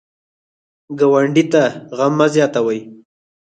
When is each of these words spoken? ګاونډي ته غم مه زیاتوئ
ګاونډي 0.99 1.43
ته 1.51 1.63
غم 1.97 2.13
مه 2.17 2.27
زیاتوئ 2.33 2.79